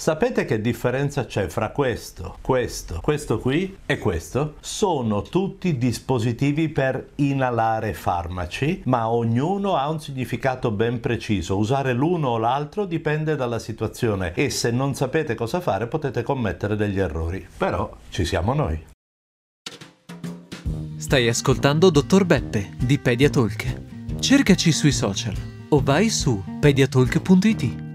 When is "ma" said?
8.86-9.10